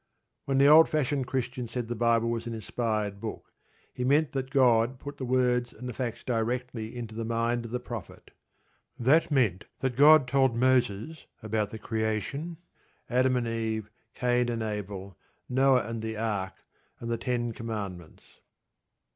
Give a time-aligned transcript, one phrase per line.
[0.45, 3.53] When the old fashioned Christian said the Bible was an inspired book,
[3.93, 7.69] he meant that God put the words and the facts directly into the mind of
[7.71, 8.31] the prophet.
[8.97, 12.57] That meant that God told Moses about the creation,
[13.11, 16.53] Adam and Eve, Cain and Abel, Noah and the Ark,
[16.99, 18.23] and the Ten Commandments.